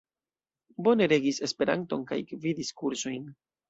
Bone 0.87 1.09
regis 1.13 1.41
Esperanton 1.51 2.09
kaj 2.11 2.21
gvidis 2.35 2.77
kursojn. 2.85 3.35